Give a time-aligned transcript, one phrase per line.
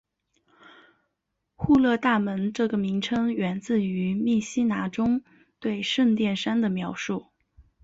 [1.53, 5.21] 户勒大门这个名称源自于密西拿中
[5.59, 7.27] 对圣殿山的描述。